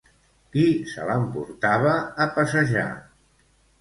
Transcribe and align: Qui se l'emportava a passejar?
Qui 0.55 0.63
se 0.93 1.05
l'emportava 1.09 1.93
a 2.25 2.27
passejar? 2.39 2.87